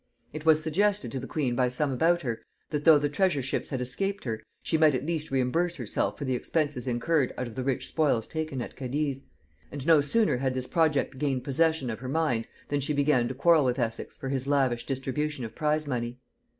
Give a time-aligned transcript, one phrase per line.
[0.33, 3.69] It was suggested to the queen by some about her, that though the treasure ships
[3.69, 7.53] had escaped her, she might at least reimburse herself for the expenses incurred out of
[7.53, 9.25] the rich spoils taken at Cadiz;
[9.71, 13.35] and no sooner had this project gained possession of her mind than she began to
[13.35, 16.17] quarrel with Essex for his lavish distribution of prize money.